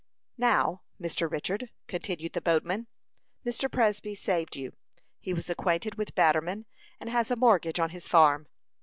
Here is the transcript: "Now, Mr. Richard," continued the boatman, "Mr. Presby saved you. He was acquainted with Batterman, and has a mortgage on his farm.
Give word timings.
"Now, 0.39 0.81
Mr. 0.99 1.29
Richard," 1.29 1.69
continued 1.85 2.33
the 2.33 2.41
boatman, 2.41 2.87
"Mr. 3.45 3.71
Presby 3.71 4.15
saved 4.15 4.55
you. 4.55 4.73
He 5.19 5.31
was 5.31 5.47
acquainted 5.47 5.93
with 5.93 6.15
Batterman, 6.15 6.65
and 6.99 7.07
has 7.11 7.29
a 7.29 7.35
mortgage 7.35 7.79
on 7.79 7.91
his 7.91 8.07
farm. 8.07 8.47